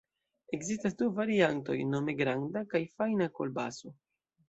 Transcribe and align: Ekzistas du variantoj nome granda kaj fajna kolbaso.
Ekzistas 0.57 0.97
du 1.01 1.09
variantoj 1.19 1.77
nome 1.91 2.17
granda 2.25 2.67
kaj 2.75 2.85
fajna 2.99 3.33
kolbaso. 3.41 3.99